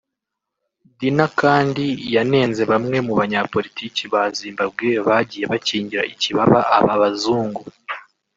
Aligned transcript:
Dinha 0.99 1.27
kandi 1.41 1.85
yanenze 2.15 2.61
bamwe 2.71 2.97
mu 3.05 3.13
banyapolitike 3.19 4.03
ba 4.13 4.23
Zimbabwe 4.37 4.89
bagiye 5.07 5.45
bakingira 5.51 6.03
ikibaba 6.13 6.59
aba 6.77 6.93
bazungu 7.01 7.63